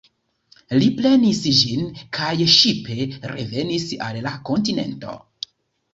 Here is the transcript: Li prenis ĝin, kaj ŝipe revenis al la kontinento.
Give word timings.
Li 0.77 0.87
prenis 1.01 1.41
ĝin, 1.57 1.83
kaj 2.19 2.31
ŝipe 2.55 2.97
revenis 3.35 3.89
al 4.09 4.21
la 4.29 4.37
kontinento. 4.51 5.17